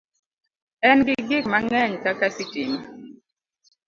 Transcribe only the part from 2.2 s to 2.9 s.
sitima